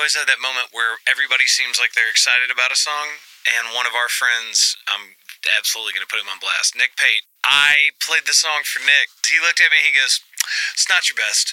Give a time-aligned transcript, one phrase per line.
[0.00, 2.78] You know, you always have that moment where everybody seems like they're excited about a
[2.80, 5.12] song, and one of our friends, I'm
[5.60, 7.28] absolutely going to put him on blast, Nick Pate.
[7.44, 9.12] I played the song for Nick.
[9.28, 10.24] He looked at me, he goes,
[10.72, 11.52] It's not your best.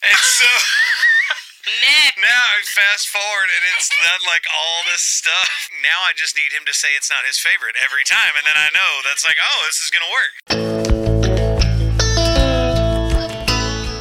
[0.00, 0.48] And so.
[1.84, 2.16] Nick.
[2.16, 5.68] Now I fast forward and it's done like all this stuff.
[5.84, 8.56] Now I just need him to say it's not his favorite every time, and then
[8.56, 11.09] I know that's like, oh, this is gonna work.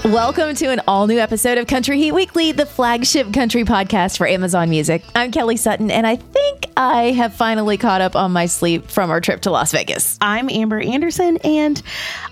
[0.10, 4.26] Welcome to an all new episode of Country Heat Weekly, the flagship country podcast for
[4.26, 5.04] Amazon Music.
[5.14, 9.12] I'm Kelly Sutton, and I think I have finally caught up on my sleep from
[9.12, 10.18] our trip to Las Vegas.
[10.20, 11.80] I'm Amber Anderson, and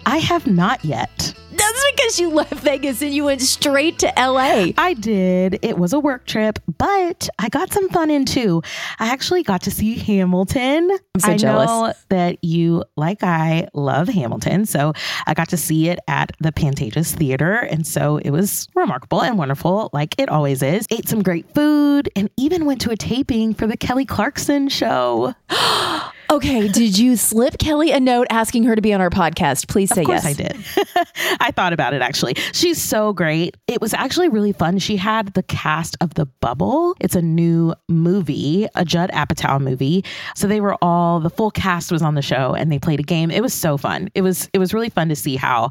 [0.08, 1.36] I have not yet.
[1.58, 4.72] That's because you left Vegas and you went straight to LA.
[4.78, 5.60] I did.
[5.62, 8.62] It was a work trip, but I got some fun in too.
[9.00, 10.92] I actually got to see Hamilton.
[11.16, 11.68] I'm so I jealous.
[11.68, 14.66] know that you, like I, love Hamilton.
[14.66, 14.94] So
[15.26, 17.56] I got to see it at the Pantages Theater.
[17.56, 20.86] And so it was remarkable and wonderful, like it always is.
[20.92, 25.34] Ate some great food and even went to a taping for the Kelly Clarkson show.
[26.30, 29.68] Okay, did you slip Kelly a note asking her to be on our podcast?
[29.70, 30.26] Please say Of course yes.
[30.26, 31.38] I did.
[31.40, 32.34] I thought about it actually.
[32.52, 33.56] She's so great.
[33.68, 34.78] It was actually really fun.
[34.80, 36.96] She had the cast of The Bubble.
[37.00, 40.04] It's a new movie, a Judd Apatow movie.
[40.36, 43.04] So they were all the full cast was on the show and they played a
[43.04, 43.32] game.
[43.32, 44.10] It was so fun.
[44.14, 45.70] It was it was really fun to see how,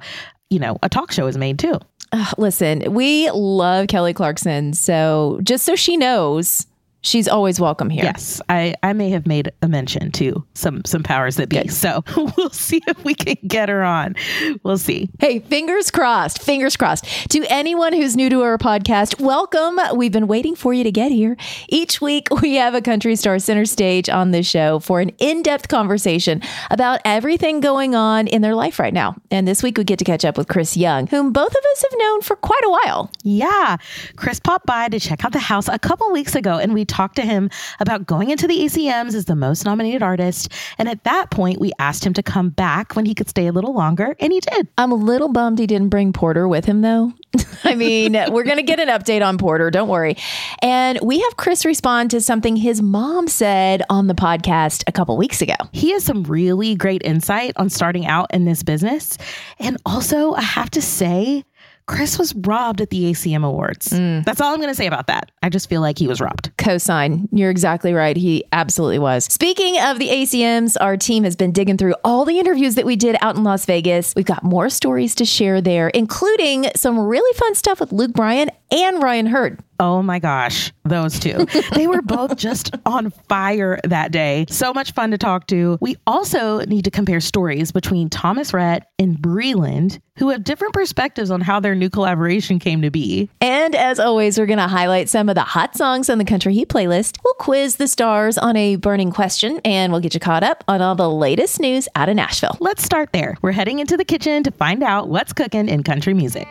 [0.49, 1.79] you know, a talk show is made too.
[2.13, 4.73] Ugh, listen, we love Kelly Clarkson.
[4.73, 6.67] So just so she knows,
[7.07, 8.05] she's always welcome here.
[8.05, 11.69] Yes, I, I may have made a mention to some some powers that be.
[11.69, 12.03] So
[12.37, 14.17] we'll see if we can get her on.
[14.63, 15.09] We'll see.
[15.19, 17.05] Hey, fingers crossed, fingers crossed.
[17.31, 19.79] To anyone who's new to our podcast, welcome.
[19.97, 21.37] We've been waiting for you to get here.
[21.69, 25.43] Each week, we have a country star center stage on this show for an in
[25.43, 29.17] depth conversation about everything going on in their life right now.
[29.31, 31.85] And this week, we get to catch up with Chris Young, whom both of us
[31.91, 33.11] have known for quite a while.
[33.23, 33.77] Yeah.
[34.17, 36.96] Chris popped by to check out the house a couple weeks ago and we talked
[37.15, 40.53] to him about going into the ACMs as the most nominated artist.
[40.79, 43.53] And at that point, we asked him to come back when he could stay a
[43.53, 44.69] little longer, and he did.
[44.79, 47.13] I'm a little bummed he didn't bring Porter with him, though.
[47.65, 50.17] I mean, we're going to get an update on Porter, don't worry.
[50.63, 55.17] And we have Chris respond to something his mom said on the podcast a couple
[55.17, 55.55] weeks ago.
[55.73, 59.19] He has some really great insight on starting out in this business.
[59.59, 61.45] And also, I have to say,
[61.87, 63.89] Chris was robbed at the ACM Awards.
[63.91, 64.25] Mm.
[64.25, 65.31] That's all I'm going to say about that.
[65.43, 66.51] I just feel like he was robbed.
[66.57, 67.29] Cosign.
[67.31, 68.17] You're exactly right.
[68.17, 69.25] He absolutely was.
[69.27, 72.97] Speaking of the ACMs, our team has been digging through all the interviews that we
[72.97, 74.15] did out in Las Vegas.
[74.17, 78.51] We've got more stories to share there, including some really fun stuff with Luke Bryan
[78.73, 79.61] and Ryan Hurd.
[79.79, 81.47] Oh my gosh, those two.
[81.73, 84.47] they were both just on fire that day.
[84.49, 85.79] So much fun to talk to.
[85.81, 91.31] We also need to compare stories between Thomas Rhett and Breland, who have different perspectives
[91.31, 93.29] on how their new collaboration came to be.
[93.41, 96.55] And as always, we're going to highlight some of the hot songs on the Country
[96.55, 97.19] Heat playlist.
[97.25, 100.81] We'll quiz the stars on a burning question, and we'll get you caught up on
[100.81, 102.57] all the latest news out of Nashville.
[102.61, 103.37] Let's start there.
[103.43, 106.49] We're heading into the kitchen to find out what's cooking in country music.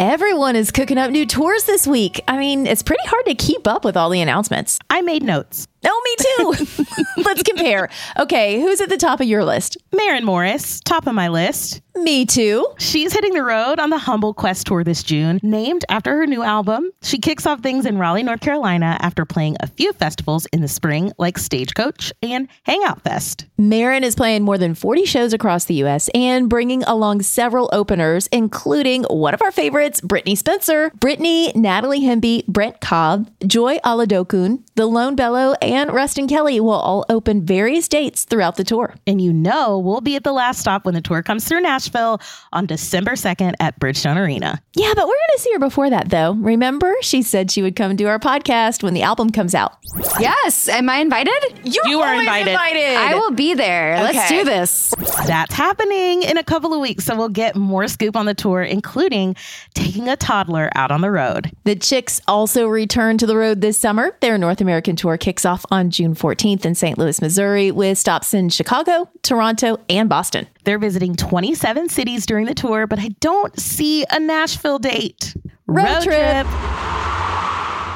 [0.00, 2.20] Everyone is cooking up new tours this week.
[2.28, 4.78] I mean, it's pretty hard to keep up with all the announcements.
[4.88, 5.66] I made notes.
[5.84, 6.94] Oh, me too.
[7.22, 7.88] Let's compare.
[8.18, 9.76] Okay, who's at the top of your list?
[9.94, 11.80] Maren Morris, top of my list.
[11.96, 12.64] Me too.
[12.78, 16.44] She's hitting the road on the Humble Quest tour this June, named after her new
[16.44, 16.90] album.
[17.02, 20.68] She kicks off things in Raleigh, North Carolina after playing a few festivals in the
[20.68, 23.46] spring, like Stagecoach and Hangout Fest.
[23.56, 26.08] Maren is playing more than 40 shows across the U.S.
[26.14, 32.46] and bringing along several openers, including one of our favorites, Brittany Spencer, Brittany, Natalie Hemby,
[32.46, 38.24] Brent Cobb, Joy Oladokun, The Lone Bellow, and Ruston Kelly will all open various dates
[38.24, 38.94] throughout the tour.
[39.06, 42.20] And you know we'll be at the last stop when the tour comes through Nashville
[42.52, 44.62] on December 2nd at Bridgestone Arena.
[44.74, 46.32] Yeah, but we're going to see her before that, though.
[46.32, 49.76] Remember, she said she would come do our podcast when the album comes out.
[50.18, 50.68] Yes.
[50.68, 51.60] Am I invited?
[51.64, 52.56] You are invited.
[52.56, 54.02] I will be there.
[54.02, 54.94] Let's do this.
[55.26, 58.62] That's happening in a couple of weeks, so we'll get more scoop on the tour,
[58.62, 59.36] including
[59.74, 61.50] taking a toddler out on the road.
[61.64, 64.16] The Chicks also return to the road this summer.
[64.20, 66.98] Their North American tour kicks off on June 14th in St.
[66.98, 70.46] Louis, Missouri, with stops in Chicago, Toronto, and Boston.
[70.64, 75.34] They're visiting 27 cities during the tour, but I don't see a Nashville date.
[75.66, 76.46] Road trip.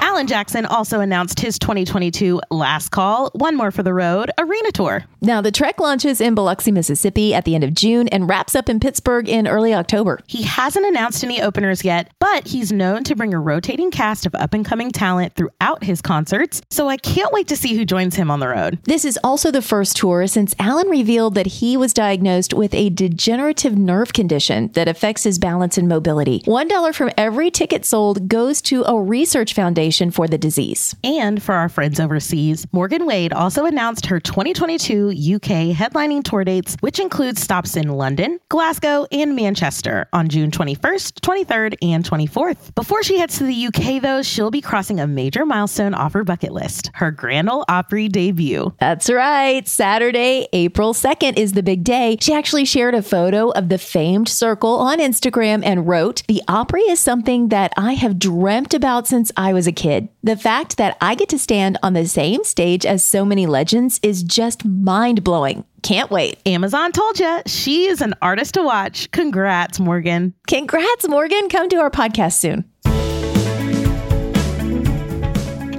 [0.03, 5.05] Alan Jackson also announced his 2022 Last Call, One More for the Road arena tour.
[5.21, 8.69] Now, the trek launches in Biloxi, Mississippi at the end of June and wraps up
[8.69, 10.19] in Pittsburgh in early October.
[10.27, 14.35] He hasn't announced any openers yet, but he's known to bring a rotating cast of
[14.35, 18.17] up and coming talent throughout his concerts, so I can't wait to see who joins
[18.17, 18.81] him on the road.
[18.83, 22.91] This is also the first tour since Alan revealed that he was diagnosed with a
[22.91, 26.41] degenerative nerve condition that affects his balance and mobility.
[26.41, 30.95] $1 from every ticket sold goes to a research foundation for the disease.
[31.05, 36.77] And for our friends overseas, Morgan Wade also announced her 2022 UK headlining tour dates,
[36.81, 42.75] which includes stops in London, Glasgow, and Manchester on June 21st, 23rd, and 24th.
[42.75, 46.25] Before she heads to the UK, though, she'll be crossing a major milestone off her
[46.25, 48.73] bucket list her Grand Ole Opry debut.
[48.79, 49.67] That's right.
[49.67, 52.17] Saturday, April 2nd is the big day.
[52.21, 56.83] She actually shared a photo of the famed circle on Instagram and wrote, The Opry
[56.83, 59.82] is something that I have dreamt about since I was a kid.
[60.23, 63.99] The fact that I get to stand on the same stage as so many legends
[64.03, 65.65] is just mind blowing.
[65.83, 66.39] Can't wait.
[66.47, 69.11] Amazon told you she is an artist to watch.
[69.11, 70.35] Congrats, Morgan.
[70.47, 71.49] Congrats, Morgan.
[71.49, 72.72] Come to our podcast soon.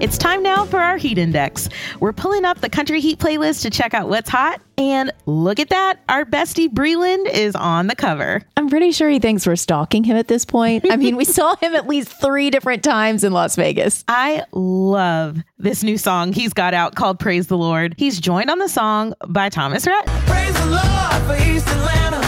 [0.01, 1.69] It's time now for our heat index.
[1.99, 4.61] We're pulling up the country heat playlist to check out what's hot.
[4.77, 8.41] And look at that, our bestie Breland is on the cover.
[8.57, 10.85] I'm pretty sure he thinks we're stalking him at this point.
[10.89, 14.03] I mean, we saw him at least three different times in Las Vegas.
[14.07, 17.93] I love this new song he's got out called Praise the Lord.
[17.97, 20.05] He's joined on the song by Thomas Rhett.
[20.07, 22.21] Praise the Lord for East Atlanta,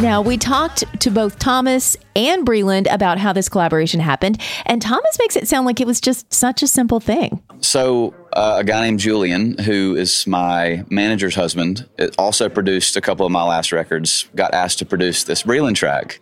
[0.00, 5.18] Now, we talked to both Thomas and Breland about how this collaboration happened, and Thomas
[5.18, 7.42] makes it sound like it was just such a simple thing.
[7.60, 13.26] So, uh, a guy named Julian, who is my manager's husband, also produced a couple
[13.26, 16.20] of my last records, got asked to produce this Breland track.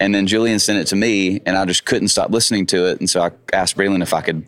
[0.00, 3.00] And then Julian sent it to me, and I just couldn't stop listening to it.
[3.00, 4.46] And so I asked Breland if I could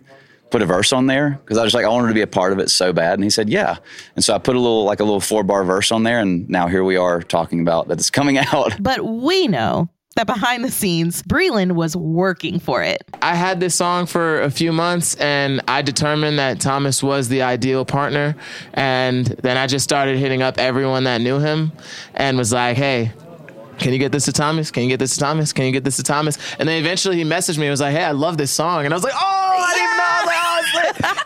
[0.50, 2.52] put a verse on there because I was like, I wanted to be a part
[2.52, 3.14] of it so bad.
[3.14, 3.76] And he said, Yeah.
[4.14, 6.20] And so I put a little, like a little four bar verse on there.
[6.20, 8.80] And now here we are talking about that it's coming out.
[8.80, 13.02] But we know that behind the scenes, Breland was working for it.
[13.20, 17.42] I had this song for a few months and I determined that Thomas was the
[17.42, 18.34] ideal partner.
[18.72, 21.72] And then I just started hitting up everyone that knew him
[22.14, 23.12] and was like, hey,
[23.78, 24.70] can you get this to Thomas?
[24.70, 25.52] Can you get this to Thomas?
[25.52, 26.38] Can you get this to Thomas?
[26.58, 28.86] And then eventually he messaged me and was like, hey, I love this song.
[28.86, 29.95] And I was like, oh, I didn't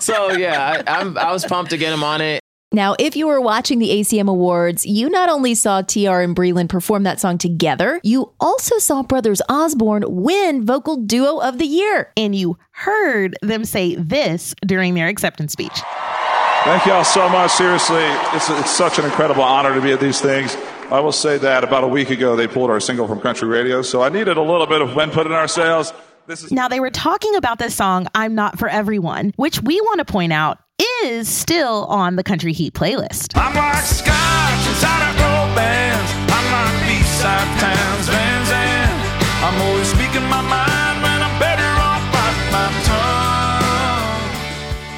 [0.00, 2.40] so yeah, I, I'm, I was pumped to get him on it.
[2.72, 6.68] Now, if you were watching the ACM Awards, you not only saw TR and Breland
[6.68, 12.12] perform that song together, you also saw Brothers Osborne win Vocal Duo of the Year.
[12.16, 15.80] And you heard them say this during their acceptance speech.
[16.62, 17.50] Thank y'all so much.
[17.50, 18.04] Seriously,
[18.34, 20.56] it's, it's such an incredible honor to be at these things.
[20.92, 23.82] I will say that about a week ago, they pulled our single from country radio,
[23.82, 25.92] so I needed a little bit of wind put in our sails.
[26.30, 29.80] This is Now, they were talking about this song, I'm Not For Everyone, which we
[29.80, 30.60] want to point out
[31.02, 33.36] is still on the Country Heat playlist.
[33.36, 36.12] I'm like scotch inside a gold bands.
[36.30, 38.92] I'm like B-side Townes, Van Zandt.
[39.42, 42.70] I'm always speaking my mind when I'm better off by my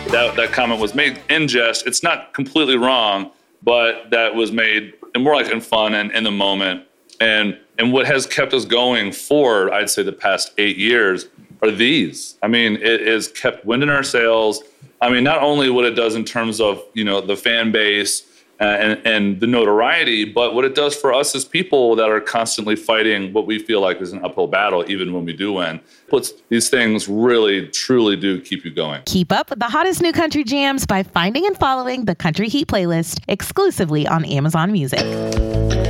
[0.05, 0.12] tongue.
[0.12, 1.87] that that comment was made in jest.
[1.87, 3.31] It's not completely wrong,
[3.62, 6.85] but that was made more like in fun and in the moment.
[7.21, 11.29] And and what has kept us going for I'd say the past eight years
[11.62, 12.37] are these.
[12.43, 14.62] I mean, it has kept wind in our sails.
[15.00, 18.23] I mean, not only what it does in terms of you know the fan base
[18.61, 22.21] uh, and and the notoriety, but what it does for us as people that are
[22.21, 25.81] constantly fighting what we feel like is an uphill battle, even when we do win.
[26.09, 29.02] Puts these things really, truly do keep you going.
[29.07, 32.69] Keep up with the hottest new country jams by finding and following the Country Heat
[32.69, 35.82] playlist exclusively on Amazon Music.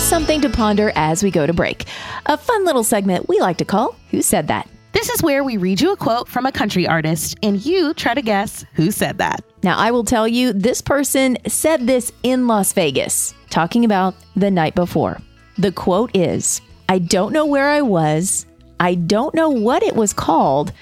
[0.00, 1.84] Here's something to ponder as we go to break.
[2.24, 4.66] A fun little segment we like to call Who Said That?
[4.92, 8.14] This is where we read you a quote from a country artist and you try
[8.14, 9.44] to guess who said that.
[9.62, 14.50] Now, I will tell you, this person said this in Las Vegas, talking about the
[14.50, 15.20] night before.
[15.58, 18.46] The quote is I don't know where I was.
[18.80, 20.72] I don't know what it was called.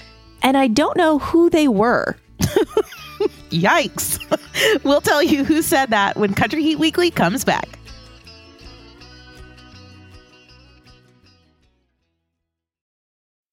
[0.42, 2.16] And I don't know who they were.
[3.50, 4.84] Yikes.
[4.84, 7.77] we'll tell you who said that when Country Heat Weekly comes back.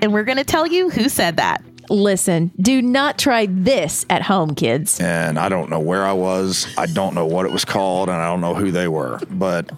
[0.00, 1.62] and we're going to tell you who said that.
[1.88, 5.00] Listen, do not try this at home, kids.
[5.00, 6.72] And I don't know where I was.
[6.78, 9.18] I don't know what it was called, and I don't know who they were.
[9.28, 9.70] But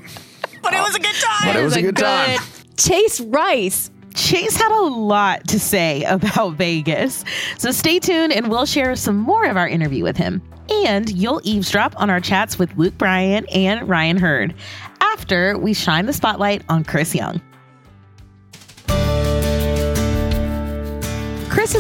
[0.62, 1.47] But it was a good time.
[1.47, 2.38] But it was a good time.
[2.76, 3.91] Chase Rice.
[4.14, 7.25] Chase had a lot to say about Vegas.
[7.57, 10.43] So stay tuned and we'll share some more of our interview with him.
[10.87, 14.55] And you'll eavesdrop on our chats with Luke Bryan and Ryan Hurd
[15.00, 17.41] after we shine the spotlight on Chris Young.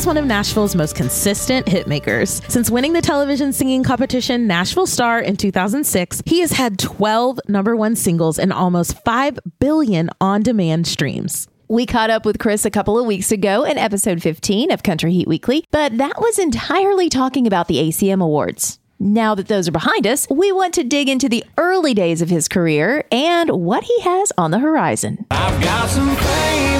[0.02, 2.42] Is one of Nashville's most consistent hitmakers.
[2.50, 7.76] Since winning the television singing competition Nashville Star in 2006, he has had 12 number
[7.76, 11.46] one singles and almost 5 billion on demand streams.
[11.68, 15.12] We caught up with Chris a couple of weeks ago in episode 15 of Country
[15.12, 18.80] Heat Weekly, but that was entirely talking about the ACM Awards.
[18.98, 22.28] Now that those are behind us, we want to dig into the early days of
[22.28, 25.26] his career and what he has on the horizon.
[25.30, 26.71] I've got some famous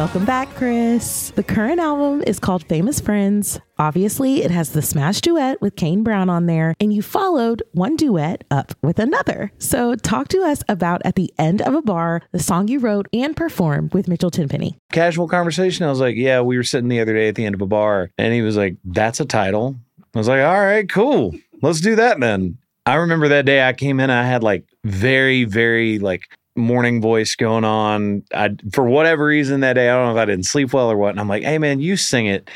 [0.00, 1.30] Welcome back, Chris.
[1.36, 3.60] The current album is called Famous Friends.
[3.78, 7.96] Obviously, it has the smash duet with Kane Brown on there, and you followed one
[7.96, 9.52] duet up with another.
[9.58, 13.08] So, talk to us about At the End of a Bar, the song you wrote
[13.12, 14.78] and performed with Mitchell Tenpenny.
[14.90, 15.84] Casual conversation.
[15.84, 17.66] I was like, yeah, we were sitting the other day at the end of a
[17.66, 19.76] bar, and he was like, that's a title.
[20.14, 21.34] I was like, all right, cool.
[21.60, 22.56] Let's do that then.
[22.86, 26.22] I remember that day I came in, I had like very, very like
[26.60, 28.22] morning voice going on.
[28.34, 30.96] I for whatever reason that day, I don't know if I didn't sleep well or
[30.96, 31.10] what.
[31.10, 32.48] And I'm like, hey man, you sing it.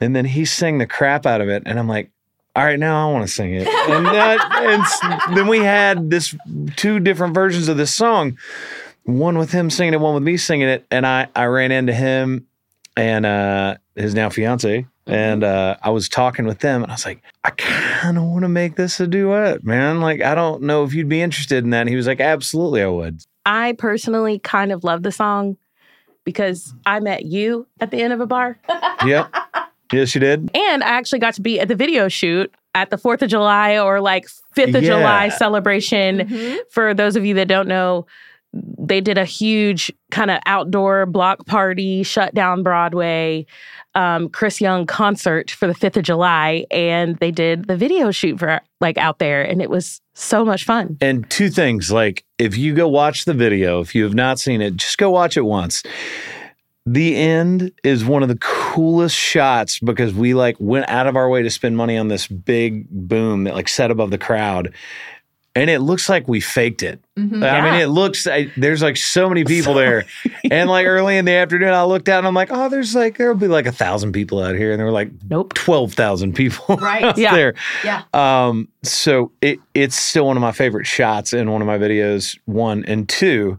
[0.00, 1.62] And then he sang the crap out of it.
[1.66, 2.10] And I'm like,
[2.56, 3.68] all right, now I want to sing it.
[3.90, 4.38] And, that,
[5.28, 6.34] and then we had this
[6.76, 8.38] two different versions of this song.
[9.04, 10.86] One with him singing it, one with me singing it.
[10.90, 12.46] And I, I ran into him
[12.96, 14.86] and uh, his now fiance.
[15.06, 18.42] And uh, I was talking with them, and I was like, I kind of want
[18.42, 20.00] to make this a duet, man.
[20.00, 21.80] Like, I don't know if you'd be interested in that.
[21.80, 23.20] And he was like, Absolutely, I would.
[23.46, 25.56] I personally kind of love the song
[26.24, 28.58] because I met you at the end of a bar.
[29.06, 29.34] Yep.
[29.92, 30.50] yes, you did.
[30.54, 33.78] And I actually got to be at the video shoot at the 4th of July
[33.78, 34.90] or like 5th of Yeah.
[34.98, 36.18] July celebration.
[36.18, 36.56] Mm-hmm.
[36.70, 38.04] For those of you that don't know,
[38.52, 43.46] they did a huge kind of outdoor block party, shut down Broadway,
[43.94, 46.66] um, Chris Young concert for the 5th of July.
[46.70, 49.42] And they did the video shoot for like out there.
[49.42, 50.96] And it was so much fun.
[51.00, 54.60] And two things like, if you go watch the video, if you have not seen
[54.60, 55.82] it, just go watch it once.
[56.86, 61.28] The end is one of the coolest shots because we like went out of our
[61.28, 64.72] way to spend money on this big boom that like set above the crowd.
[65.56, 67.00] And it looks like we faked it.
[67.18, 67.42] Mhm.
[67.44, 70.04] I mean, it looks, I, there's like so many people there.
[70.48, 73.18] and like early in the afternoon, I looked out and I'm like, oh, there's like,
[73.18, 74.70] there'll be like a thousand people out here.
[74.70, 77.18] And there were like, nope, 12,000 people Right.
[77.18, 77.34] Yeah.
[77.34, 77.54] there.
[77.84, 78.02] Yeah.
[78.14, 82.38] Um, so it it's still one of my favorite shots in one of my videos.
[82.44, 83.58] One and two,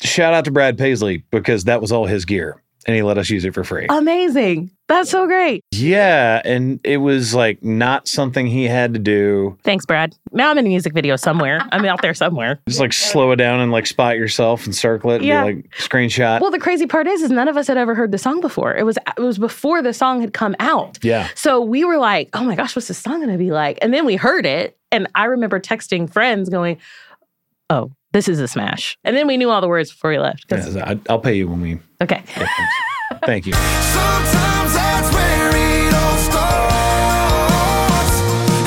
[0.00, 2.56] shout out to Brad Paisley because that was all his gear.
[2.86, 3.86] And he let us use it for free.
[3.88, 4.70] Amazing.
[4.88, 5.64] That's so great.
[5.70, 9.56] Yeah, and it was like not something he had to do.
[9.64, 10.14] Thanks, Brad.
[10.32, 11.60] Now I'm in a music video somewhere.
[11.72, 12.60] I'm out there somewhere.
[12.68, 15.44] Just like slow it down and like spot yourself and circle it and Yeah.
[15.44, 16.40] like screenshot.
[16.40, 18.76] Well, the crazy part is, is none of us had ever heard the song before.
[18.76, 20.98] It was it was before the song had come out.
[21.02, 21.28] yeah.
[21.36, 23.78] So we were like, oh my gosh, what's this song gonna be like?
[23.80, 24.76] And then we heard it.
[24.90, 26.78] And I remember texting friends going,
[27.70, 28.96] oh, this is a smash.
[29.04, 30.48] And then we knew all the words before we left.
[30.48, 31.78] 'cause- Yeah, I, I'll pay you when we.
[32.00, 32.22] Okay.
[33.24, 33.52] Thank you.
[33.52, 36.32] Sometimes that's where it all starts.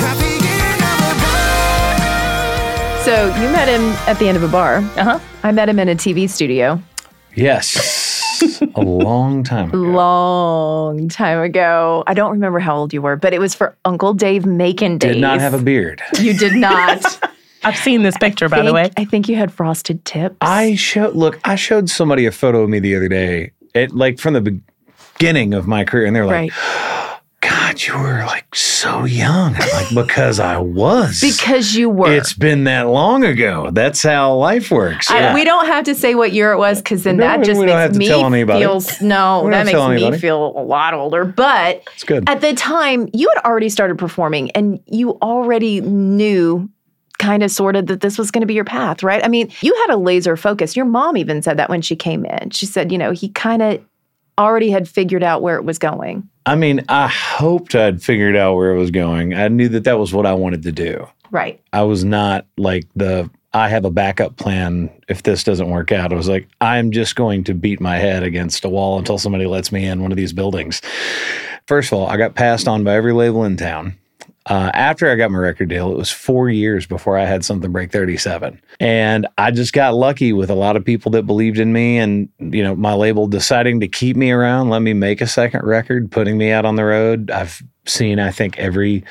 [0.03, 1.21] At the end of
[3.01, 4.77] a So you met him at the end of a bar.
[4.97, 5.19] Uh huh.
[5.43, 6.81] I met him in a TV studio
[7.35, 8.03] Yes.
[8.75, 9.77] a long time ago.
[9.77, 12.03] long time ago.
[12.07, 15.13] I don't remember how old you were, but it was for Uncle Dave Macon days.
[15.15, 16.01] Did not have a beard.
[16.19, 17.19] You did not.
[17.65, 18.91] I've seen this picture, by the way.
[18.95, 20.37] I think you had frosted tips.
[20.41, 23.51] I showed look, I showed somebody a photo of me the other day.
[23.73, 24.61] It like from the
[25.17, 27.21] beginning of my career, and they're like, right.
[27.41, 29.55] God, you were like so young.
[29.55, 31.19] I'm like, because I was.
[31.21, 32.11] Because you were.
[32.11, 33.69] It's been that long ago.
[33.71, 35.11] That's how life works.
[35.11, 35.33] I- Yeah.
[35.35, 37.97] we don't have to say what year it was because then No, that just makes
[37.97, 40.17] me tell feel no, We don't that makes me anybody.
[40.17, 41.23] feel a lot older.
[41.23, 42.27] But It's good.
[42.27, 46.67] at the time, you had already started performing and you already knew
[47.25, 49.23] kind of sort of that this was going to be your path, right?
[49.25, 50.75] I mean, you had a laser focus.
[50.75, 52.51] Your mom even said that when she came in.
[52.51, 53.83] She said, you know, he kind of
[54.37, 56.29] already had figured out where it was going.
[56.45, 59.33] I mean, I hoped I'd figured out where it was going.
[59.33, 61.07] I knew that that was what I wanted to do.
[61.31, 61.59] Right.
[61.73, 66.11] I was not like the I have a backup plan if this doesn't work out.
[66.11, 69.45] I was like, I'm just going to beat my head against a wall until somebody
[69.45, 70.81] lets me in one of these buildings.
[71.65, 73.97] First of all, I got passed on by every label in town.
[74.47, 77.71] Uh, after I got my record deal, it was four years before I had something
[77.71, 78.61] break 37.
[78.79, 82.29] And I just got lucky with a lot of people that believed in me and,
[82.39, 86.11] you know, my label deciding to keep me around, let me make a second record,
[86.11, 87.31] putting me out on the road.
[87.31, 89.03] I've seen, I think, every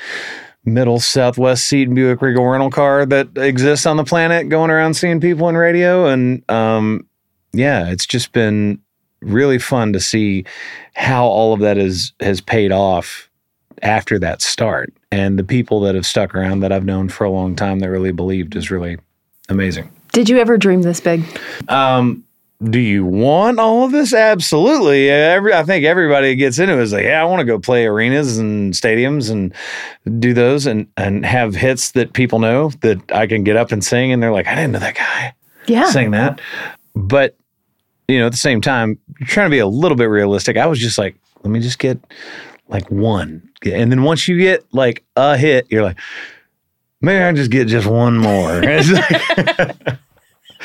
[0.63, 5.19] middle southwest seat Buick Regal rental car that exists on the planet going around seeing
[5.19, 6.07] people in radio.
[6.07, 7.07] And um,
[7.53, 8.79] yeah, it's just been
[9.21, 10.45] really fun to see
[10.93, 13.24] how all of that is has paid off
[13.81, 14.93] after that start.
[15.11, 17.89] And the people that have stuck around that I've known for a long time that
[17.89, 18.97] really believed is really
[19.49, 19.91] amazing.
[20.11, 21.23] Did you ever dream this big?
[21.69, 22.23] Um,
[22.63, 24.13] do you want all of this?
[24.13, 25.09] Absolutely.
[25.09, 27.59] Every I think everybody that gets into it is like, yeah, I want to go
[27.59, 29.53] play arenas and stadiums and
[30.21, 33.83] do those and and have hits that people know that I can get up and
[33.83, 34.11] sing.
[34.13, 35.33] And they're like, I didn't know that guy
[35.67, 35.89] Yeah.
[35.89, 36.39] sing that.
[36.95, 37.35] But
[38.07, 40.55] you know, at the same time, you're trying to be a little bit realistic.
[40.57, 41.99] I was just like, let me just get
[42.67, 45.97] like one, and then once you get like a hit, you're like,
[47.01, 48.61] maybe I just get just one more.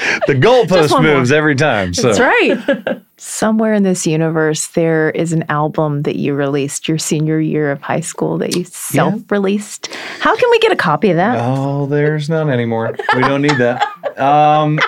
[0.27, 1.17] The goalpost one more.
[1.17, 1.93] moves every time.
[1.93, 3.03] So That's right.
[3.19, 7.83] Somewhere in this universe, there is an album that you released your senior year of
[7.83, 9.89] high school that you self released.
[10.21, 11.39] How can we get a copy of that?
[11.39, 12.97] Oh, there's none anymore.
[13.15, 13.83] We don't need that.
[14.19, 14.79] Um,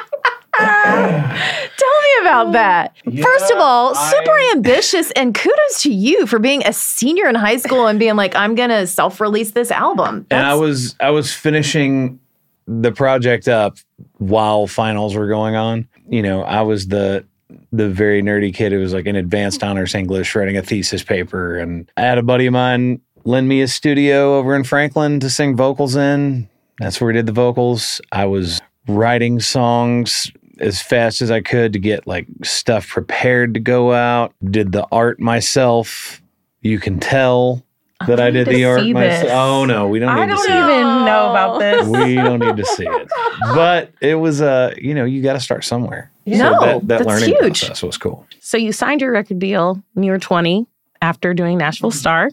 [0.55, 1.92] Tell me
[2.23, 2.53] about oh.
[2.53, 2.97] that.
[3.05, 7.59] First of all, super ambitious and kudos to you for being a senior in high
[7.59, 10.27] school and being like, I'm going to self release this album.
[10.31, 12.19] and I was I was finishing
[12.67, 13.77] the project up
[14.19, 15.89] while finals were going on.
[16.09, 17.27] You know, I was the
[17.71, 21.59] the very nerdy kid who was like in advanced honors English writing a thesis paper
[21.59, 25.31] and I had a buddy of mine lend me a studio over in Franklin to
[25.31, 26.49] sing vocals in.
[26.79, 28.01] That's where we did the vocals.
[28.11, 30.33] I was writing songs
[30.63, 34.35] as fast as I could to get like stuff prepared to go out.
[34.45, 36.23] Did the art myself.
[36.61, 37.65] You can tell
[38.07, 39.23] that I, did the art myself.
[39.23, 39.33] this.
[39.33, 41.87] Oh no, we don't I need to don't see it even know about this.
[41.87, 43.09] we don't need to see it.
[43.55, 46.11] But it was uh, you know, you got to start somewhere.
[46.27, 47.61] No, that, that that's learning huge.
[47.61, 48.27] process was cool.
[48.41, 50.67] So you signed your record deal when you were 20
[51.01, 52.31] after doing Nashville Star.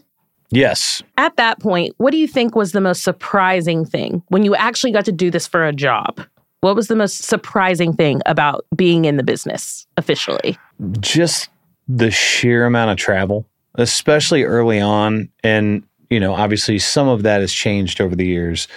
[0.50, 1.02] Yes.
[1.16, 4.92] At that point, what do you think was the most surprising thing when you actually
[4.92, 6.20] got to do this for a job?
[6.60, 10.58] What was the most surprising thing about being in the business officially?
[11.00, 11.48] Just
[11.88, 13.46] the sheer amount of travel,
[13.76, 18.68] especially early on, and you know, obviously some of that has changed over the years,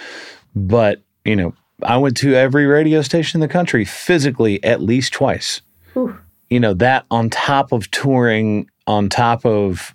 [0.54, 5.12] but you know, I went to every radio station in the country physically at least
[5.12, 5.60] twice.
[6.50, 9.94] you know that on top of touring on top of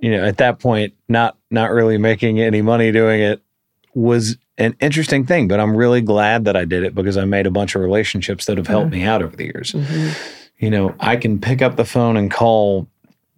[0.00, 3.42] you know at that point not not really making any money doing it
[3.94, 7.46] was an interesting thing but i'm really glad that i did it because i made
[7.46, 9.00] a bunch of relationships that have helped mm-hmm.
[9.00, 9.72] me out over the years.
[9.72, 10.10] Mm-hmm.
[10.58, 12.88] You know i can pick up the phone and call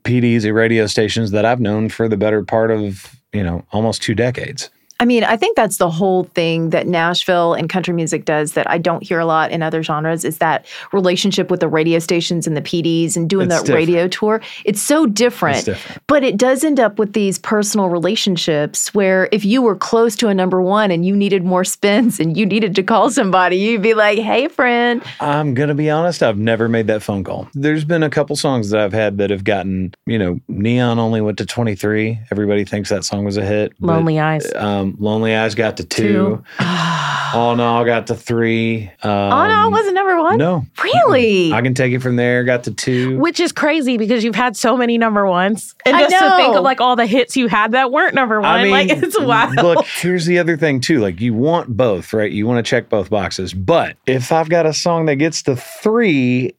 [0.04, 4.02] pds at radio stations that i've known for the better part of you know almost
[4.02, 8.24] two decades I mean, I think that's the whole thing that Nashville and country music
[8.24, 11.68] does that I don't hear a lot in other genres is that relationship with the
[11.68, 14.40] radio stations and the PDs and doing It's that radio tour.
[14.64, 16.02] It's so different, It's different.
[16.06, 20.28] But it does end up with these personal relationships where if you were close to
[20.28, 23.82] a number one and you needed more spins and you needed to call somebody, you'd
[23.82, 25.02] be like, hey, friend.
[25.20, 27.48] I'm going to be honest, I've never made that phone call.
[27.54, 31.20] There's been a couple songs that I've had that have gotten, you know, Neon only
[31.20, 32.18] went to 23.
[32.30, 33.72] Everybody thinks that song was a hit.
[33.78, 34.50] but, Lonely Eyes.
[34.54, 36.06] Um, Lonely Eyes got to two.
[36.06, 36.44] Two.
[37.34, 38.90] All in all got to three.
[39.02, 40.38] Um, oh, no, it wasn't number one?
[40.38, 40.64] No.
[40.82, 41.52] Really?
[41.52, 42.44] I can take it from there.
[42.44, 43.18] Got to two.
[43.18, 45.74] Which is crazy because you've had so many number ones.
[45.84, 48.40] And I just to think of like all the hits you had that weren't number
[48.40, 48.48] one.
[48.48, 49.56] I mean, like it's wild.
[49.56, 51.00] Look, here's the other thing too.
[51.00, 52.30] Like you want both, right?
[52.30, 53.52] You want to check both boxes.
[53.52, 56.54] But if I've got a song that gets to three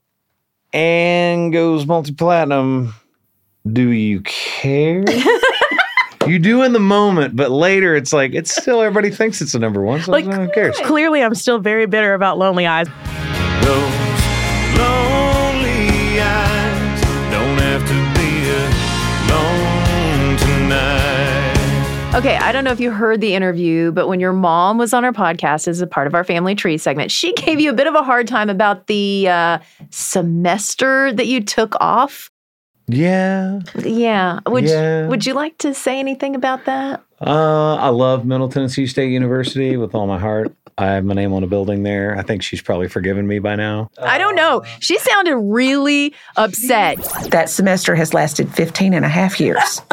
[0.73, 2.93] and goes multi-platinum,
[3.71, 5.05] do you care?
[6.27, 9.59] you do in the moment, but later it's like it's still everybody thinks it's the
[9.59, 10.01] number one.
[10.01, 10.77] So Like, who cares?
[10.81, 12.87] Clearly, I'm still very bitter about Lonely Eyes.
[14.77, 18.49] Lonely eyes don't have to be
[19.27, 22.15] alone tonight.
[22.15, 25.03] Okay, I don't know if you heard the interview, but when your mom was on
[25.05, 27.87] our podcast as a part of our family tree segment, she gave you a bit
[27.87, 29.59] of a hard time about the uh,
[29.89, 32.31] semester that you took off.
[32.88, 33.60] Yeah.
[33.84, 34.39] Yeah.
[34.47, 35.08] Would Yeah.
[35.08, 37.02] Would you like to say anything about that?
[37.19, 40.54] Uh, I love Middle Tennessee State University with all my heart.
[40.78, 42.15] I have my name on a building there.
[42.17, 43.89] I think she's probably forgiven me by now.
[44.00, 44.63] I don't know.
[44.80, 47.00] She sounded really upset.
[47.32, 49.82] That semester has lasted 15 and a half years.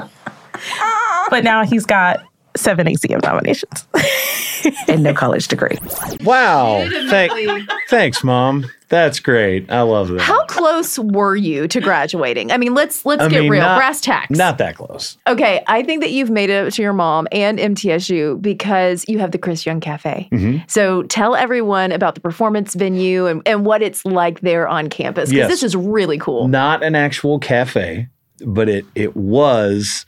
[1.30, 2.22] But now he's got
[2.56, 3.88] seven ACM nominations.
[4.88, 5.78] and no college degree.
[6.22, 6.86] Wow.
[7.08, 8.66] Thank, thanks, Mom.
[8.94, 9.68] That's great.
[9.72, 10.20] I love that.
[10.20, 12.52] How close were you to graduating?
[12.52, 13.62] I mean, let's let's I get mean, real.
[13.62, 14.30] not- Brass tacks.
[14.30, 15.18] Not that close.
[15.26, 19.32] Okay, I think that you've made it to your mom and MTSU because you have
[19.32, 20.28] the Chris Young Cafe.
[20.32, 20.70] Mhm.
[20.70, 25.30] So tell everyone about the performance venue and, and what it's like there on campus
[25.30, 25.48] because Yes.
[25.50, 26.46] this is really cool.
[26.46, 28.06] Not an actual cafe,
[28.46, 30.06] but it it was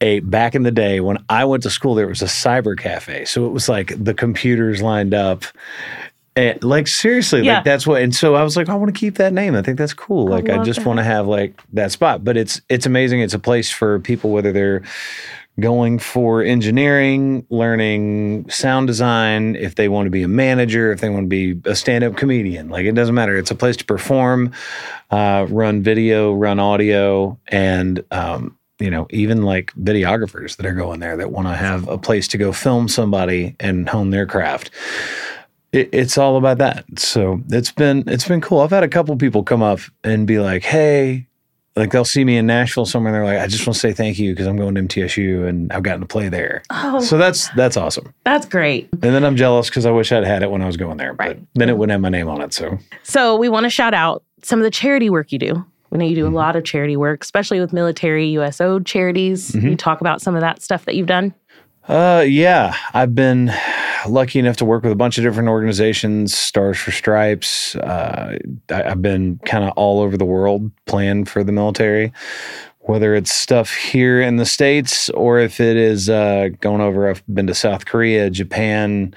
[0.00, 1.94] a back in the day when I went to school.
[1.94, 5.44] There was a cyber cafe, so it was like the computers lined up.
[6.36, 7.56] And like seriously, Yeah.
[7.56, 8.02] like that's what.
[8.02, 9.54] And so I was like, I want to keep that name.
[9.54, 10.26] I think that's cool.
[10.26, 12.24] Like I, love just want to have like that spot.
[12.24, 13.20] But it's it's amazing.
[13.20, 14.82] It's a place for people whether they're
[15.60, 21.08] going for engineering, learning sound design, if they want to be a manager, if they
[21.08, 22.68] want to be a stand-up comedian.
[22.68, 23.36] Like it doesn't matter.
[23.36, 24.50] It's a place to perform,
[25.12, 30.98] uh, run video, run audio, and um, you know, even like videographers that are going
[30.98, 34.70] there that want to have a place to go film somebody and hone their craft
[35.74, 36.84] it, it's all about that.
[36.98, 38.60] So it's been it's been cool.
[38.60, 41.26] I've had a couple people come up and be like, "Hey,"
[41.76, 43.12] like they'll see me in Nashville somewhere.
[43.12, 45.48] And they're like, "I just want to say thank you because I'm going to MTSU
[45.48, 47.00] and I've gotten to play there." Oh.
[47.00, 48.14] So that's that's awesome.
[48.24, 48.88] That's great.
[48.92, 51.12] And then I'm jealous because I wish I'd had it when I was going there,
[51.12, 52.54] but then it wouldn't have my name on it.
[52.54, 55.64] So So we want to shout out some of the charity work you do.
[55.90, 59.52] We know you do a lot of charity work, especially with military USO charities.
[59.52, 59.62] Mhm.
[59.70, 61.32] You talk about some of that stuff that you've done.
[61.86, 63.52] Uh, yeah, I've been
[64.08, 67.76] lucky enough to work with a bunch of different organizations, Stars for Stripes.
[67.76, 68.38] Uh,
[68.70, 72.12] I, I've been kind of all over the world playing for the military,
[72.80, 77.08] whether it's stuff here in the States or if it is uh, going over.
[77.10, 79.14] I've been to South Korea, Japan,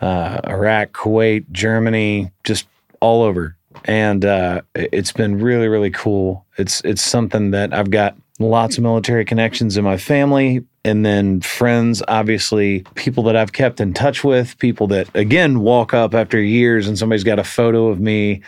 [0.00, 2.68] uh, Iraq, Kuwait, Germany, just
[3.00, 3.56] all over.
[3.86, 6.44] And uh, it- it's been really, really cool.
[6.58, 11.40] It's it's something that I've got lots of military connections in my family, and then
[11.40, 12.02] friends.
[12.08, 16.88] Obviously, people that I've kept in touch with, people that again walk up after years,
[16.88, 18.42] and somebody's got a photo of me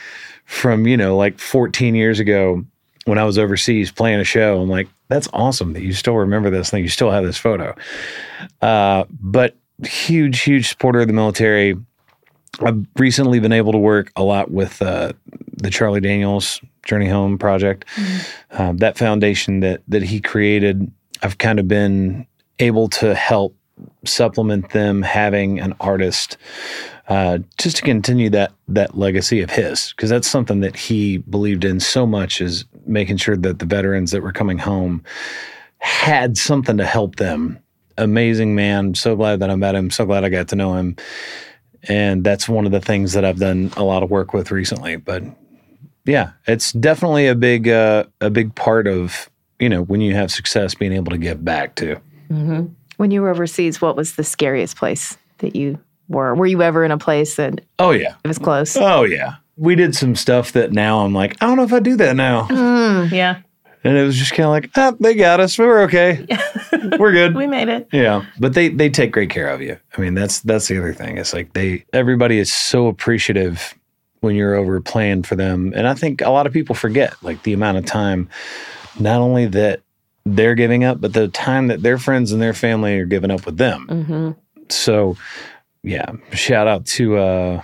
[0.46, 2.64] from you know like 14 years ago
[3.04, 4.60] when I was overseas playing a show.
[4.60, 6.82] I'm like, that's awesome that you still remember this thing.
[6.82, 7.74] You still have this photo.
[8.60, 11.76] Uh, but huge, huge supporter of the military.
[12.60, 15.12] I've recently been able to work a lot with uh,
[15.56, 17.84] the Charlie Daniels Journey Home project.
[18.52, 20.90] Um, that foundation that that he created,
[21.22, 22.26] I've kind of been
[22.60, 23.56] able to help
[24.04, 26.36] supplement them having an artist
[27.08, 29.92] uh, just to continue that that legacy of his.
[29.92, 34.12] Because that's something that he believed in so much is making sure that the veterans
[34.12, 35.02] that were coming home
[35.78, 37.58] had something to help them.
[37.98, 38.94] Amazing man.
[38.94, 39.90] So glad that i met him.
[39.90, 40.96] So glad i got to know him.
[41.84, 44.96] And that's one of the things that i've done a lot of work with recently.
[44.96, 45.24] But
[46.04, 50.30] yeah it's definitely a big uh, a big part of you know when you have
[50.30, 51.96] success being able to give back too
[52.30, 52.66] Mm-hmm.
[52.96, 56.34] When you were overseas, what was the scariest place that you were?
[56.34, 58.76] Were you ever in a place that oh yeah it was close?
[58.76, 61.80] oh yeah we did some stuff that now i'm like i don't know if i
[61.80, 63.10] do that now Mm.
[63.10, 63.40] Yeah.
[63.84, 66.26] and it was just kind of like ah, they got us we're okay
[66.98, 67.34] We're good.
[67.42, 67.88] We made it.
[67.92, 69.76] Yeah, but they they take great care of you.
[69.96, 71.18] I mean, that's that's the other thing.
[71.18, 73.74] It's like they everybody is so appreciative
[74.20, 77.42] when you're over playing for them, and I think a lot of people forget like
[77.42, 78.30] the amount of time,
[78.98, 79.82] not only that
[80.24, 83.46] they're giving up, but the time that their friends and their family are giving up
[83.46, 83.86] with them.
[83.88, 84.30] Mm-hmm.
[84.68, 85.16] So,
[85.82, 87.62] yeah, shout out to uh,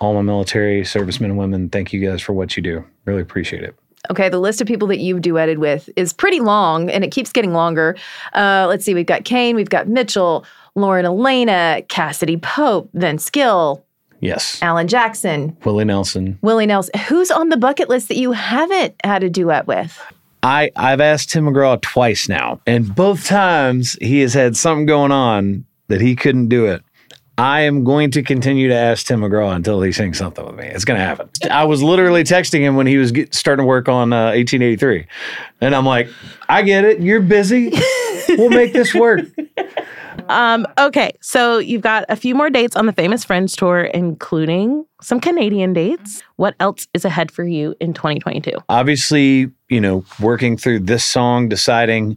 [0.00, 1.68] all my military servicemen and women.
[1.68, 2.84] Thank you guys for what you do.
[3.04, 3.74] Really appreciate it.
[4.10, 7.32] Okay, the list of people that you've duetted with is pretty long and it keeps
[7.32, 7.96] getting longer.
[8.32, 13.84] Uh, let's see, we've got Kane, we've got Mitchell, Lauren Alaina, Cassadee Pope, Vince Gill,
[14.20, 16.38] Yes, Alan Jackson, Willie Nelson.
[16.42, 16.98] Willie Nelson.
[17.08, 20.00] Who's on the bucket list that you haven't had a duet with?
[20.42, 25.12] I I've asked Tim McGraw twice now, and both times he has had something going
[25.12, 26.82] on that he couldn't do it.
[27.38, 30.66] I am going to continue to ask Tim McGraw until he sings something with me.
[30.66, 31.28] It's going to happen.
[31.48, 35.06] I was literally texting him when he was get, starting to work on uh, 1883,
[35.60, 36.08] and I'm like,
[36.48, 37.00] "I get it.
[37.00, 37.72] You're busy.
[38.30, 39.20] We'll make this work."
[40.28, 44.84] Um, okay, so you've got a few more dates on the Famous Friends tour, including
[45.00, 46.22] some Canadian dates.
[46.36, 48.52] What else is ahead for you in 2022?
[48.68, 52.16] obviously, you know, working through this song, deciding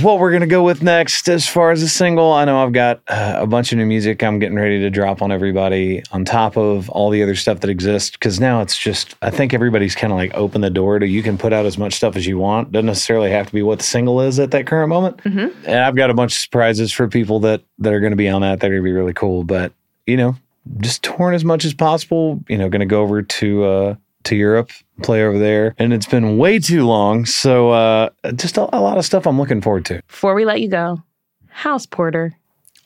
[0.00, 2.32] what we're going to go with next as far as a single.
[2.32, 5.22] I know I've got uh, a bunch of new music I'm getting ready to drop
[5.22, 9.14] on everybody on top of all the other stuff that exists because now it's just,
[9.22, 11.78] I think everybody's kind of like open the door to you can put out as
[11.78, 12.72] much stuff as you want.
[12.72, 15.16] Doesn't necessarily have to be what the single is at that current moment.
[15.18, 15.66] Mm-hmm.
[15.66, 18.28] And I've got a bunch of surprises for people that that are going to be
[18.28, 18.60] on that.
[18.60, 19.44] That are going to be really cool.
[19.44, 19.72] But
[20.06, 20.36] you know,
[20.78, 22.42] just touring as much as possible.
[22.48, 24.70] You know, going to go over to uh, to Europe,
[25.02, 27.24] play over there, and it's been way too long.
[27.26, 30.02] So uh, just a, a lot of stuff I'm looking forward to.
[30.08, 31.02] Before we let you go,
[31.48, 32.34] House Porter.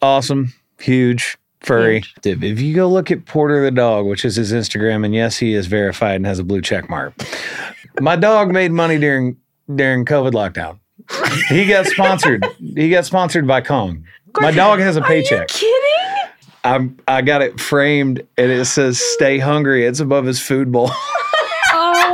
[0.03, 1.37] Awesome, huge.
[1.61, 2.05] Furry.
[2.25, 5.39] If if you go look at Porter the dog, which is his Instagram, and yes,
[5.39, 7.15] he is verified and has a blue check mark.
[8.01, 9.37] My dog made money during
[9.75, 10.79] during COVID lockdown.
[11.49, 12.47] He got sponsored.
[12.59, 14.05] he got sponsored by Kong.
[14.41, 15.49] My dog has a paycheck.
[15.49, 15.73] kidding?
[16.63, 20.91] I'm I got it framed and it says "Stay hungry." It's above his food bowl.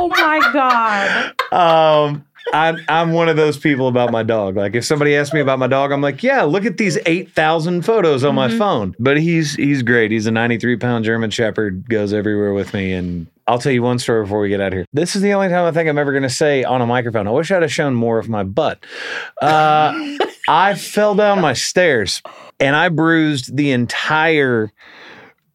[0.03, 1.33] Oh my God.
[1.53, 4.57] um, I, I'm one of those people about my dog.
[4.57, 7.31] Like if somebody asks me about my dog, I'm like, yeah, look at these eight
[7.31, 8.95] thousand photos on my phone.
[8.99, 10.11] But he's he's great.
[10.11, 11.87] He's a 93 pound German Shepherd.
[11.89, 12.91] Goes everywhere with me.
[12.91, 14.85] And I'll tell you one story before we get out of here.
[14.91, 17.25] This is the only time I think I'm ever going to say on a microphone.
[17.27, 18.85] I wish I'd have shown more of my butt.
[19.41, 20.17] Uh,
[20.49, 22.21] I fell down my stairs
[22.59, 24.73] and I bruised the entire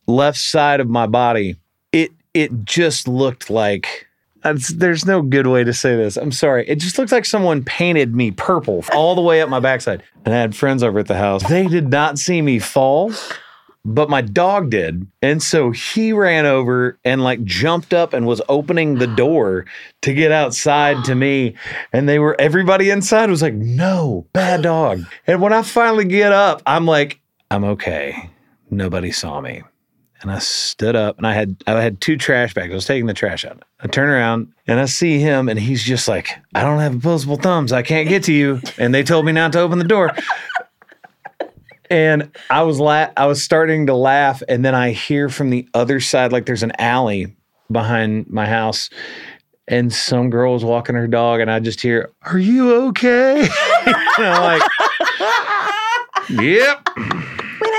[0.06, 1.56] left side of my body.
[1.92, 4.07] It it just looked like
[4.42, 6.16] there's no good way to say this.
[6.16, 6.68] I'm sorry.
[6.68, 10.02] It just looked like someone painted me purple all the way up my backside.
[10.24, 11.48] And I had friends over at the house.
[11.48, 13.12] They did not see me fall,
[13.84, 15.06] but my dog did.
[15.22, 19.66] And so he ran over and like jumped up and was opening the door
[20.02, 21.54] to get outside to me.
[21.92, 25.02] And they were, everybody inside was like, no, bad dog.
[25.26, 27.20] And when I finally get up, I'm like,
[27.50, 28.30] I'm okay.
[28.70, 29.62] Nobody saw me.
[30.20, 32.72] And I stood up and I had I had two trash bags.
[32.72, 33.62] I was taking the trash out.
[33.80, 37.36] I turn around and I see him and he's just like, I don't have opposable
[37.36, 37.72] thumbs.
[37.72, 38.60] I can't get to you.
[38.78, 40.10] And they told me not to open the door.
[41.90, 45.66] And I was la- I was starting to laugh, and then I hear from the
[45.72, 47.34] other side, like there's an alley
[47.72, 48.90] behind my house,
[49.66, 53.40] and some girl was walking her dog, and I just hear, "Are you okay?"
[53.86, 54.62] and I'm like,
[56.28, 56.88] "Yep,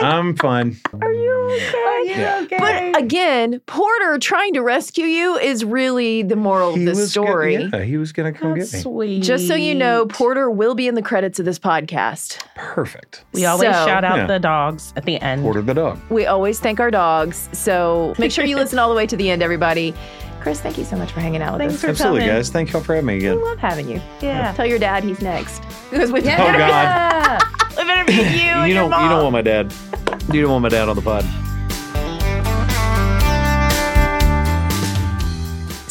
[0.01, 0.77] I'm fine."
[2.09, 2.45] Yeah.
[2.57, 7.11] But again, Porter trying to rescue you is really the moral of He this was
[7.11, 7.57] story.
[7.57, 8.79] Gonna, yeah, he was gonna come get me.
[8.79, 9.23] Sweet.
[9.23, 12.39] Just so you know, Porter will be in the credits of this podcast.
[12.55, 13.23] Perfect.
[13.33, 14.25] We always So- shout out Yeah.
[14.27, 15.43] the dogs at the end.
[15.43, 15.99] Porter the dog.
[16.09, 17.49] We always thank our dogs.
[17.53, 19.93] So make sure you listen all the way to the end, everybody.
[20.41, 21.81] Chris, thank you so much for hanging out with Thanks us.
[21.81, 22.35] for Absolutely, coming.
[22.35, 22.49] guys.
[22.49, 23.43] Thank y'all for having me again.
[23.43, 23.99] Love having you.
[24.21, 24.53] Yeah.
[24.53, 25.61] Tell your dad he's next.
[25.91, 26.57] Because with Oh, God.
[26.57, 27.39] Yeah.
[27.77, 28.23] We better meet you.
[28.47, 29.73] and you your don't you don't want my dad.
[30.31, 31.25] You don't want my dad on the pod.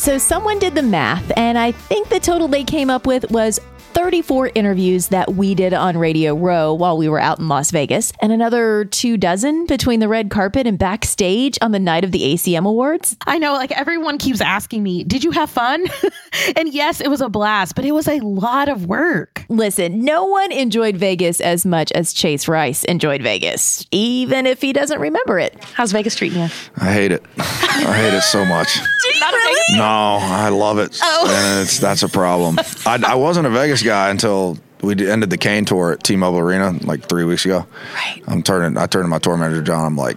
[0.09, 3.61] So someone did the math, and I think the total they came up with was
[3.92, 8.11] 34 interviews that we did on Radio Row while we were out in Las Vegas,
[8.23, 12.21] and another two dozen between the red carpet and backstage on the night of the
[12.23, 13.18] ACM Awards.
[13.27, 15.85] I know, like everyone keeps asking me, did you have fun?
[16.57, 19.44] and yes, it was a blast, but it was a lot of work.
[19.51, 24.73] Listen, no one enjoyed Vegas as much as Chase Rice enjoyed Vegas, even if he
[24.73, 25.62] doesn't remember it.
[25.75, 26.49] How's Vegas treating you?
[26.79, 27.23] I hate it.
[27.87, 28.79] I hate it so much.
[29.21, 29.79] Not really?
[29.79, 30.99] No, I love it.
[31.03, 31.27] Oh.
[31.31, 32.59] And it's that's a problem.
[32.87, 36.38] I, I wasn't a Vegas guy until we d- ended the Kane tour at T-Mobile
[36.38, 37.67] Arena like three weeks ago.
[37.95, 38.23] Right.
[38.27, 38.77] I'm turning.
[38.79, 39.85] I turned to my tour manager John.
[39.85, 40.17] I'm like,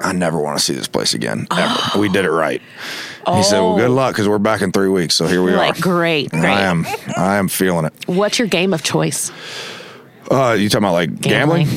[0.00, 1.98] I never want to see this place again ever.
[1.98, 2.60] we did it right.
[3.26, 3.36] Oh.
[3.36, 5.14] He said, "Well, good luck because we're back in three weeks.
[5.14, 6.52] So here we Like, are." great, And great.
[6.52, 6.84] I am.
[7.16, 7.94] I am feeling it.
[8.06, 9.30] What's your game of choice?
[10.30, 11.68] Uh, you talking about like gambling?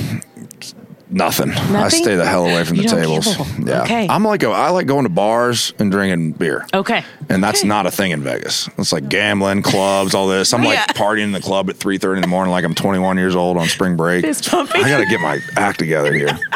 [1.10, 1.52] Nothing.
[1.52, 3.26] I stay the hell away from the tables.
[3.38, 3.70] gamble.
[3.70, 4.08] Yeah, Okay.
[4.10, 6.66] I'm like a, I like going to bars and drinking beer.
[6.74, 7.04] Okay.
[7.30, 8.70] And that's not a thing in Vegas.
[8.78, 10.54] It's like gambling, clubs, all this.
[10.54, 10.86] I'm like Yeah.
[10.88, 13.68] partying in the club at 3:30 in the morning, like I'm 21 years old on
[13.68, 14.26] spring break.
[14.26, 14.84] Fist pumping.
[14.84, 16.38] I got to get my act together here.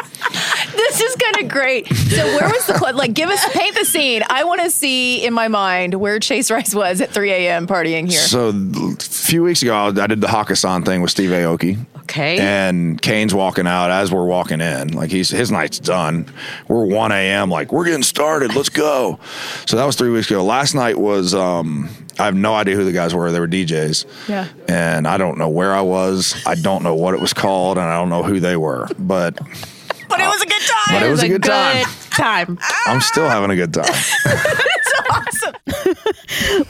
[0.74, 1.86] This is kind of great.
[1.92, 2.94] So where was the club?
[2.96, 4.22] Like, give us paint the scene.
[4.28, 7.66] I want to see in my mind where Chase Rice was at 3 a.m.
[7.66, 8.20] partying here.
[8.20, 11.78] So a few weeks ago, I did the Hakkasan thing with Steve Aoki.
[12.12, 12.38] Okay.
[12.38, 14.88] And Kane's walking out as we're walking in.
[14.92, 16.26] Like he's his night's done.
[16.68, 17.48] We're 1 a.m.
[17.50, 18.54] Like we're getting started.
[18.54, 19.18] Let's go.
[19.66, 20.44] So that was three weeks ago.
[20.44, 23.32] Last night was um, I have no idea who the guys were.
[23.32, 24.28] They were DJs.
[24.28, 24.46] Yeah.
[24.68, 26.34] And I don't know where I was.
[26.46, 28.88] I don't know what it was called, and I don't know who they were.
[28.98, 29.36] But
[30.08, 31.00] But it was a good time.
[31.00, 31.86] But it was a good time.
[32.10, 32.58] time.
[32.86, 33.86] I'm still having a good time.
[34.26, 35.54] it's awesome.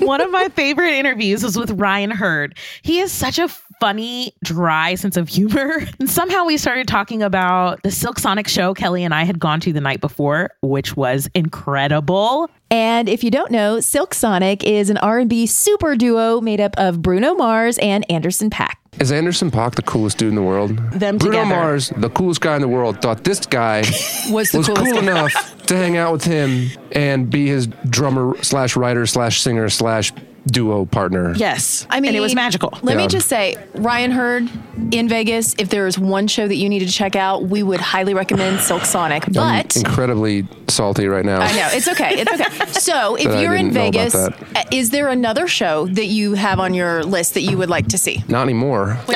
[0.06, 2.56] One of my favorite interviews was with Ryan Hurd.
[2.82, 3.48] He is such a
[3.82, 5.82] funny, dry sense of humor.
[5.98, 9.58] And somehow we started talking about the Silk Sonic show Kelly and I had gone
[9.60, 12.48] to the night before, which was incredible.
[12.70, 17.02] And if you don't know, Silk Sonic is an R&B super duo made up of
[17.02, 18.74] Bruno Mars and Anderson Paak.
[19.00, 20.76] Is Anderson Paak the coolest dude in the world?
[20.92, 21.54] Them Bruno together.
[21.60, 23.80] Mars, the coolest guy in the world, thought this guy
[24.30, 25.00] Was the coolest cool guy.
[25.00, 30.12] enough to hang out with him and be his drummer slash writer slash singer slash
[30.46, 31.34] duo partner.
[31.34, 31.86] Yes.
[31.90, 32.78] I mean, and it was magical.
[32.82, 34.50] Let me just say, Ryan Hurd
[34.92, 37.80] in Vegas, if there is one show that you need to check out, we would
[37.80, 39.26] highly recommend Silk Sonic.
[39.28, 41.40] I'm But incredibly salty right now.
[41.40, 42.20] I know it's okay.
[42.20, 42.68] It's okay.
[42.82, 46.34] So if you're in didn't know about Vegas, uh, is there another show that you
[46.34, 48.24] have on your list that you would like to see?
[48.28, 48.98] Not anymore.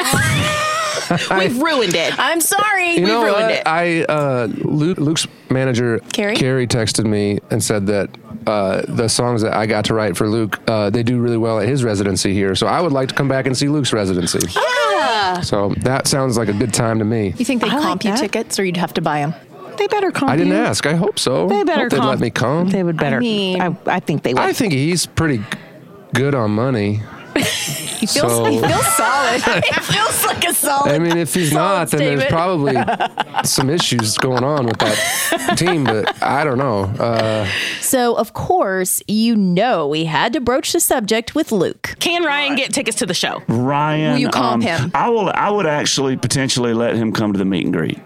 [1.38, 2.18] We've ruined it.
[2.18, 2.90] I'm sorry.
[2.94, 3.50] You We've know ruined what?
[3.50, 3.62] it.
[3.66, 6.36] I uh, Luke, Luke's manager Carrie?
[6.36, 8.10] Carrie texted me and said that
[8.46, 11.58] uh, the songs that I got to write for Luke, uh, they do really well
[11.60, 12.54] at his residency here.
[12.54, 14.40] So I would like to come back and see Luke's residency.
[14.56, 15.40] Ah.
[15.42, 17.34] So that sounds like a good time to me.
[17.36, 18.20] You think they I like comp you that.
[18.20, 19.34] tickets, or you'd have to buy them?
[19.78, 20.58] They better comp I didn't you.
[20.58, 20.86] ask.
[20.86, 21.48] I hope so.
[21.48, 22.08] They better hope they'd comp.
[22.10, 22.68] let me come.
[22.70, 23.16] They would better.
[23.16, 24.42] I, mean- I, think they would.
[24.42, 25.42] I think he's pretty
[26.14, 27.02] good on money.
[28.06, 29.42] He feels So- he feels solid.
[29.64, 30.92] he feels like a solid.
[30.92, 32.76] I mean, if he's not, then there's probably
[33.44, 35.84] some issues going on with that team.
[35.84, 36.84] But I don't know.
[36.84, 37.46] Uh,
[37.80, 41.94] So of course, you know we had to broach the subject with Luke.
[42.00, 43.42] Can Ryan get tickets to the show?
[43.48, 44.12] Ryan.
[44.14, 44.90] Will you comp um, him?
[44.94, 45.30] I will.
[45.30, 47.98] I would actually potentially let him come to the meet and greet.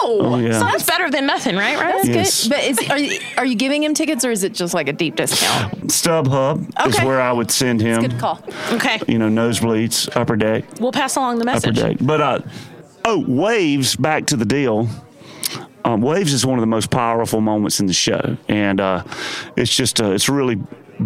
[0.00, 0.52] Oh, yeah.
[0.58, 1.76] So that's better than nothing, right?
[1.78, 1.92] Right?
[2.04, 2.42] That's Yes.
[2.44, 2.50] good.
[2.50, 4.92] But is are you, are you giving him tickets, or is it just like a
[4.92, 5.88] deep discount?
[5.88, 8.00] StubHub is where I would send him.
[8.02, 8.40] Good call.
[8.72, 9.00] Okay.
[9.08, 11.78] You know, nosebleeds, upper deck, We'll pass along the message.
[11.78, 11.98] upper message.
[11.98, 12.06] deck.
[12.06, 12.38] But uh,
[13.04, 13.96] oh, waves.
[13.96, 14.88] Back to the deal.
[15.84, 19.04] Um, waves is one of the most powerful moments in the show, and uh,
[19.56, 20.58] it's just uh, it's really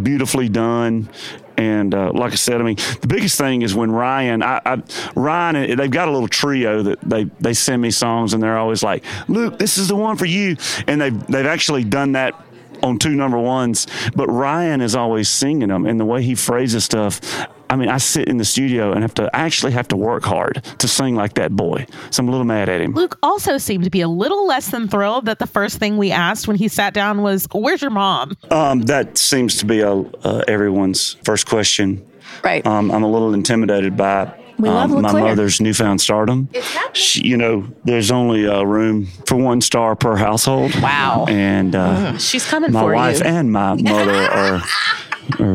[0.02, 1.08] beautifully done.
[1.56, 4.82] And uh, like I said, I mean, the biggest thing is when Ryan, I, I,
[5.14, 8.82] Ryan, they've got a little trio that they they send me songs, and they're always
[8.82, 12.34] like, "Luke, this is the one for you," and they've they've actually done that
[12.82, 13.86] on two number ones.
[14.14, 17.20] But Ryan is always singing them, and the way he phrases stuff.
[17.72, 20.24] I mean, I sit in the studio and have to I actually have to work
[20.24, 21.86] hard to sing like that boy.
[22.10, 22.92] So I'm a little mad at him.
[22.92, 26.12] Luke also seemed to be a little less than thrilled that the first thing we
[26.12, 29.92] asked when he sat down was, "Where's your mom?" Um, that seems to be a,
[29.92, 32.04] uh, everyone's first question.
[32.44, 32.66] Right.
[32.66, 35.24] Um, I'm a little intimidated by um, my LeClaire.
[35.24, 36.48] mother's newfound stardom.
[36.92, 40.74] She, you know, there's only uh, room for one star per household.
[40.80, 41.24] Wow.
[41.28, 43.24] And uh, She's coming my for wife you.
[43.24, 44.62] and my mother are.
[45.38, 45.54] are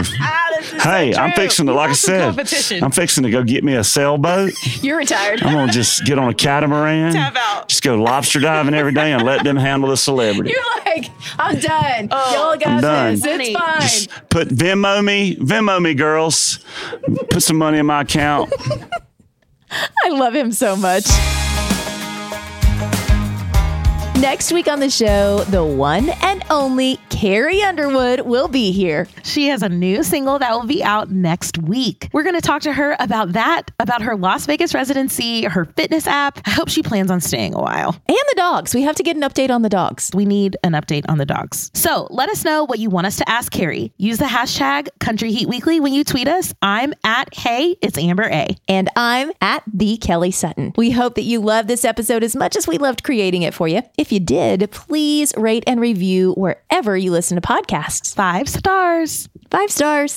[0.82, 2.82] hey, I'm fixing to, like I said.
[2.84, 4.54] I'm fixing to go get me a sailboat.
[4.82, 5.44] You're retired.
[5.44, 7.68] I'm gonna just get on a catamaran, Tap out.
[7.68, 10.52] just go lobster diving every day, and let them handle the celebrity.
[10.52, 12.08] You're like, I'm done.
[12.12, 13.14] Oh, Y'all got I'm done.
[13.16, 13.26] this.
[13.26, 13.82] It's fine.
[13.82, 16.60] Just put Venmo me, Venmo me, girls.
[17.30, 18.52] Put some money in my account.
[20.06, 21.06] I love him so much.
[24.20, 29.08] Next week on the show, the one and only Carrie Underwood will be here.
[29.24, 32.10] She has a new single that will be out next week.
[32.14, 36.08] We're going to talk to her about that, about her Las Vegas residency, her fitness
[36.08, 36.40] app.
[36.46, 37.96] I hope she plans on staying a while.
[38.08, 38.74] And the dogs.
[38.74, 40.10] We have to get an update on the dogs.
[40.14, 41.70] We need an update on the dogs.
[41.76, 43.94] So let us know what you want us to ask Carrie.
[43.98, 46.54] Use the hashtag Country Heat Weekly when you tweet us.
[46.62, 48.48] I'm at Hey, it's Amber A.
[48.68, 50.74] And I'm at the Kelly Sutton.
[50.76, 53.68] We hope that you loved this episode as much as we loved creating it for
[53.68, 53.82] you.
[54.08, 58.16] If you did, please rate and review wherever you listen to podcasts.
[58.16, 59.28] Five stars.
[59.52, 60.16] Five stars.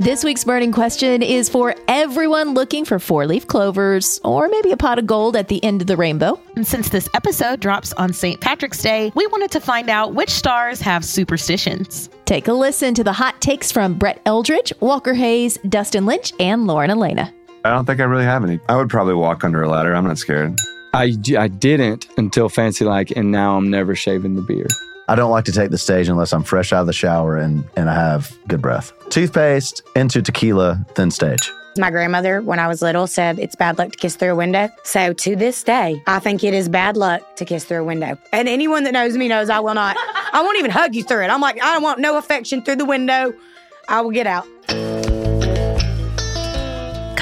[0.00, 4.76] This week's burning question is for everyone looking for four leaf clovers or maybe a
[4.78, 6.40] pot of gold at the end of the rainbow.
[6.56, 8.40] And since this episode drops on St.
[8.40, 12.08] Patrick's Day, we wanted to find out which stars have superstitions.
[12.24, 16.66] Take a listen to the hot takes from Brett Eldredge, Walker Hayes, Dustin Lynch, and
[16.66, 17.34] Lauren Alaina.
[17.64, 18.58] I don't think I really have any.
[18.68, 19.94] I would probably walk under a ladder.
[19.94, 20.58] I'm not scared.
[20.94, 24.72] I, I didn't until Fancy Like, and now I'm never shaving the beard.
[25.08, 27.64] I don't like to take the stage unless I'm fresh out of the shower and,
[27.76, 28.92] and I have good breath.
[29.10, 31.50] Toothpaste into tequila, then stage.
[31.78, 34.68] My grandmother, when I was little, said it's bad luck to kiss through a window.
[34.84, 38.18] So to this day, I think it is bad luck to kiss through a window.
[38.32, 39.96] And anyone that knows me knows I will not.
[40.32, 41.28] I won't even hug you through it.
[41.28, 43.32] I'm like, I don't want no affection through the window.
[43.88, 44.46] I will get out.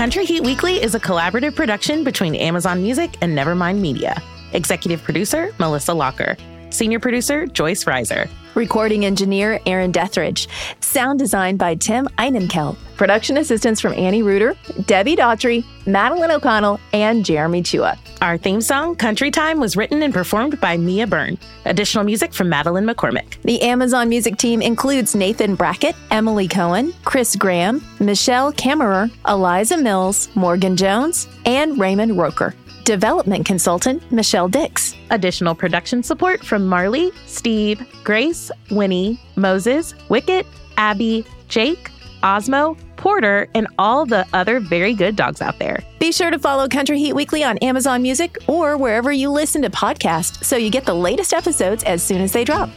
[0.01, 4.17] Country Heat Weekly is a collaborative production between Amazon Music and Nevermind Media.
[4.55, 6.39] Executive producer, Melissa Locker.
[6.71, 8.29] Senior producer, Joyce Reiser.
[8.55, 10.49] Recording engineer, Aaron Dethridge.
[10.81, 12.77] Sound design by Tim Einenkel.
[12.97, 14.55] Production assistance from Annie Reuter,
[14.87, 17.97] Debbie Daughtry, Madeline O'Connell, and Jeremy Chua.
[18.21, 21.39] Our theme song, Country Time, was written and performed by Mia Byrne.
[21.65, 23.41] Additional music from Madeline McCormick.
[23.43, 30.29] The Amazon music team includes Nathan Brackett, Emily Cohen, Chris Graham, Michelle Kammerer, Eliza Mills,
[30.35, 32.55] Morgan Jones, and Raymond Roker.
[32.91, 34.97] Development consultant, Michelle Dix.
[35.11, 40.45] Additional production support from Marley, Steve, Grace, Winnie, Moses, Wicket,
[40.77, 41.89] Abby, Jake,
[42.25, 45.85] Osmo, Porter, and all the other very good dogs out there.
[46.01, 49.71] Be sure to follow Country Heat Weekly on Amazon Music or wherever you listen to
[49.71, 52.71] podcasts so you get the latest episodes as soon as they drop.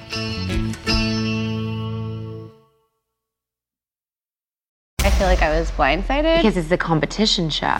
[4.99, 7.79] I feel like I was blindsided because it's a competition show.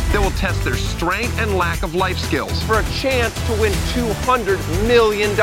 [0.11, 3.71] that will test their strength and lack of life skills for a chance to win
[3.93, 5.35] $200 million.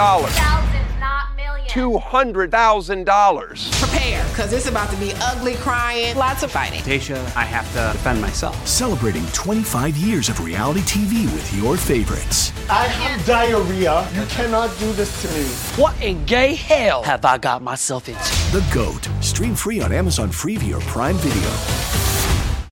[1.69, 3.81] $200,000.
[3.81, 6.81] Prepare, because it's about to be ugly crying, lots of fighting.
[6.81, 8.67] Tasha, I have to defend myself.
[8.67, 12.53] Celebrating 25 years of reality TV with your favorites.
[12.71, 14.09] I have diarrhea.
[14.15, 15.45] You cannot do this to me.
[15.81, 18.21] What in gay hell have I got myself into?
[18.51, 19.09] The GOAT.
[19.23, 22.08] Stream free on Amazon Freevee or Prime Video.